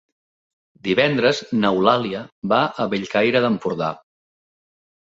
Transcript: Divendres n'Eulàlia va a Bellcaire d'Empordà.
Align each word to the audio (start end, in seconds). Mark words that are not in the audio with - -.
Divendres 0.87 1.43
n'Eulàlia 1.59 2.23
va 2.55 2.65
a 2.87 2.91
Bellcaire 2.97 3.47
d'Empordà. 3.47 3.95